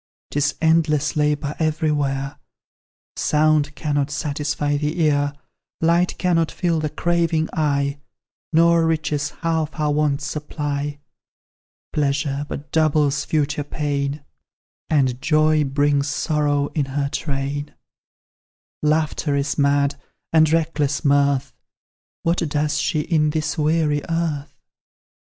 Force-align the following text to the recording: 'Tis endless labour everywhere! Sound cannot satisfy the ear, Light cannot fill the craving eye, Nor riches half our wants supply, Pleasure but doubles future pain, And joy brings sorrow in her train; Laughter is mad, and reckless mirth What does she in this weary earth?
'Tis 0.31 0.55
endless 0.61 1.15
labour 1.15 1.53
everywhere! 1.59 2.39
Sound 3.15 3.75
cannot 3.75 4.09
satisfy 4.09 4.75
the 4.75 4.99
ear, 4.99 5.31
Light 5.79 6.17
cannot 6.17 6.49
fill 6.49 6.79
the 6.79 6.89
craving 6.89 7.47
eye, 7.53 7.99
Nor 8.51 8.87
riches 8.87 9.29
half 9.41 9.79
our 9.79 9.91
wants 9.91 10.25
supply, 10.25 10.97
Pleasure 11.93 12.47
but 12.49 12.71
doubles 12.71 13.25
future 13.25 13.63
pain, 13.63 14.25
And 14.89 15.21
joy 15.21 15.63
brings 15.65 16.07
sorrow 16.07 16.69
in 16.69 16.85
her 16.85 17.07
train; 17.09 17.75
Laughter 18.81 19.35
is 19.35 19.59
mad, 19.59 20.01
and 20.33 20.51
reckless 20.51 21.05
mirth 21.05 21.53
What 22.23 22.37
does 22.39 22.79
she 22.79 23.01
in 23.01 23.29
this 23.29 23.55
weary 23.55 24.01
earth? 24.09 24.51